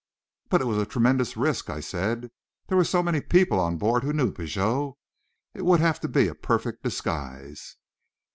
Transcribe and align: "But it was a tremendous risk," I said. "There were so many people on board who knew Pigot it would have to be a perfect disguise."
"But 0.49 0.61
it 0.61 0.65
was 0.65 0.79
a 0.79 0.85
tremendous 0.87 1.37
risk," 1.37 1.69
I 1.69 1.79
said. 1.79 2.31
"There 2.65 2.77
were 2.79 2.83
so 2.83 3.03
many 3.03 3.21
people 3.21 3.59
on 3.59 3.77
board 3.77 4.01
who 4.01 4.13
knew 4.13 4.31
Pigot 4.31 4.93
it 5.53 5.63
would 5.63 5.79
have 5.79 5.99
to 5.99 6.07
be 6.07 6.27
a 6.27 6.33
perfect 6.33 6.81
disguise." 6.81 7.75